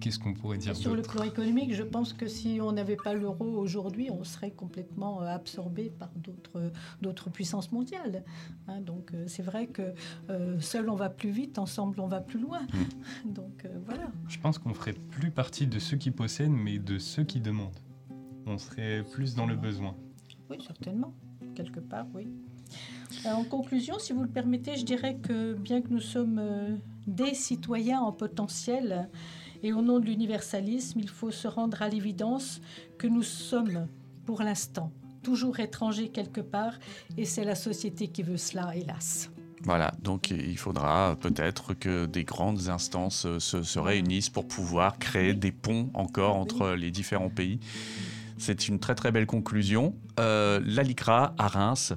Qu'est-ce 0.04 0.18
qu'on 0.18 0.34
pourrait 0.34 0.58
dire 0.58 0.76
Sur 0.76 0.94
le 0.94 1.00
plan 1.00 1.24
économique, 1.24 1.72
je 1.72 1.82
pense 1.82 2.12
que 2.12 2.28
si 2.28 2.58
on 2.60 2.72
n'avait 2.72 2.94
pas 2.94 3.14
l'euro 3.14 3.46
aujourd'hui, 3.46 4.10
on 4.10 4.22
serait 4.22 4.50
complètement 4.50 5.22
euh, 5.22 5.28
absorbé 5.28 5.88
par 5.98 6.10
d'autres 7.00 7.30
puissances 7.30 7.72
mondiales. 7.72 8.22
Hein, 8.68 8.82
donc 8.82 9.14
euh, 9.14 9.24
c'est 9.26 9.42
vrai 9.42 9.66
que 9.66 9.94
euh, 10.28 10.60
seul 10.60 10.90
on 10.90 10.94
va 10.94 11.08
plus 11.08 11.30
vite, 11.30 11.58
ensemble 11.58 12.00
on 12.00 12.06
va 12.06 12.20
plus 12.20 12.38
loin. 12.38 12.60
Donc 13.24 13.64
euh, 13.64 13.68
voilà. 13.86 14.10
Je 14.28 14.38
pense 14.38 14.58
qu'on 14.58 14.74
ferait 14.74 14.92
plus 14.92 15.30
partie 15.30 15.66
de 15.66 15.78
ceux 15.78 15.96
qui 15.96 16.10
possèdent, 16.10 16.50
mais 16.50 16.78
de 16.78 16.98
ceux 16.98 17.24
qui 17.24 17.40
demandent. 17.40 17.80
On 18.44 18.58
serait 18.58 19.04
plus 19.10 19.34
dans 19.34 19.46
le 19.46 19.56
besoin. 19.56 19.96
Oui, 20.50 20.58
certainement. 20.66 21.14
Quelque 21.54 21.80
part, 21.80 22.04
oui. 22.12 22.28
En 23.24 23.44
conclusion, 23.44 23.98
si 23.98 24.12
vous 24.12 24.22
le 24.22 24.28
permettez, 24.28 24.76
je 24.76 24.84
dirais 24.84 25.16
que 25.16 25.54
bien 25.54 25.80
que 25.80 25.88
nous 25.88 26.00
sommes 26.00 26.78
des 27.06 27.32
citoyens 27.32 28.00
en 28.00 28.12
potentiel 28.12 29.08
et 29.64 29.72
au 29.72 29.80
nom 29.80 29.98
de 29.98 30.04
l'universalisme, 30.04 31.00
il 31.00 31.08
faut 31.08 31.30
se 31.30 31.48
rendre 31.48 31.80
à 31.80 31.88
l'évidence 31.88 32.60
que 32.98 33.06
nous 33.06 33.22
sommes, 33.22 33.88
pour 34.26 34.42
l'instant, 34.42 34.92
toujours 35.22 35.58
étrangers 35.58 36.10
quelque 36.10 36.42
part 36.42 36.74
et 37.16 37.24
c'est 37.24 37.44
la 37.44 37.54
société 37.54 38.08
qui 38.08 38.22
veut 38.22 38.36
cela, 38.36 38.76
hélas. 38.76 39.30
Voilà, 39.62 39.94
donc 40.02 40.30
il 40.30 40.58
faudra 40.58 41.16
peut-être 41.18 41.72
que 41.72 42.04
des 42.04 42.24
grandes 42.24 42.68
instances 42.68 43.26
se, 43.38 43.62
se 43.62 43.78
réunissent 43.78 44.28
pour 44.28 44.46
pouvoir 44.46 44.98
créer 44.98 45.32
des 45.32 45.52
ponts 45.52 45.88
encore 45.94 46.36
entre 46.36 46.74
les 46.74 46.90
différents 46.90 47.30
pays. 47.30 47.58
C'est 48.36 48.68
une 48.68 48.78
très 48.78 48.94
très 48.94 49.12
belle 49.12 49.26
conclusion. 49.26 49.94
Euh, 50.20 50.60
la 50.66 50.82
LICRA 50.82 51.34
à 51.38 51.48
Reims. 51.48 51.94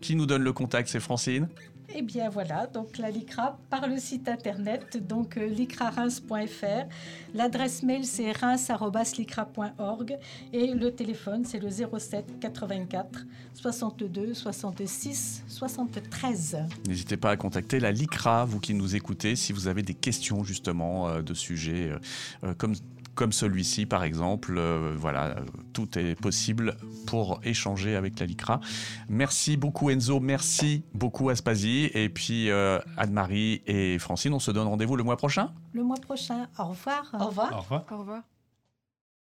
Qui 0.00 0.16
nous 0.16 0.26
donne 0.26 0.42
le 0.42 0.52
contact 0.52 0.88
C'est 0.88 1.00
Francine? 1.00 1.48
Eh 1.92 2.02
bien 2.02 2.28
voilà, 2.28 2.66
donc 2.66 2.98
la 2.98 3.10
LICRA 3.10 3.58
par 3.68 3.86
le 3.86 3.98
site 3.98 4.28
internet, 4.28 4.96
donc 5.06 5.36
euh, 5.36 5.46
licrareims.fr. 5.46 6.88
L'adresse 7.34 7.82
mail 7.82 8.04
c'est 8.04 8.32
reims.licra.org 8.32 10.18
et 10.52 10.68
le 10.68 10.90
téléphone 10.90 11.44
c'est 11.44 11.58
le 11.60 11.68
07 11.70 12.40
84 12.40 13.26
62 13.54 14.34
66 14.34 15.44
73. 15.46 16.58
N'hésitez 16.88 17.16
pas 17.16 17.30
à 17.30 17.36
contacter 17.36 17.78
la 17.80 17.92
LICRA, 17.92 18.44
vous 18.44 18.60
qui 18.60 18.74
nous 18.74 18.96
écoutez, 18.96 19.36
si 19.36 19.52
vous 19.52 19.68
avez 19.68 19.82
des 19.82 19.94
questions 19.94 20.42
justement 20.42 21.08
euh, 21.08 21.22
de 21.22 21.34
sujets 21.34 21.92
euh, 22.44 22.54
comme 22.54 22.74
comme 23.14 23.32
celui-ci 23.32 23.86
par 23.86 24.04
exemple. 24.04 24.54
Euh, 24.56 24.94
voilà, 24.96 25.36
tout 25.72 25.98
est 25.98 26.14
possible 26.14 26.76
pour 27.06 27.40
échanger 27.44 27.96
avec 27.96 28.18
la 28.20 28.26
LICRA. 28.26 28.60
Merci 29.08 29.56
beaucoup 29.56 29.90
Enzo, 29.90 30.20
merci 30.20 30.84
beaucoup 30.94 31.28
Aspasie 31.28 31.90
et 31.94 32.08
puis 32.08 32.50
euh, 32.50 32.78
Anne-Marie 32.96 33.62
et 33.66 33.98
Francine, 33.98 34.32
on 34.32 34.38
se 34.38 34.50
donne 34.50 34.66
rendez-vous 34.66 34.96
le 34.96 35.04
mois 35.04 35.16
prochain 35.16 35.52
Le 35.72 35.82
mois 35.82 35.96
prochain, 35.96 36.48
au 36.58 36.64
revoir. 36.64 37.10
Au 37.18 37.26
revoir. 37.26 37.52
Au 37.52 37.60
revoir. 37.60 37.84
Au 37.90 37.98
revoir. 37.98 38.22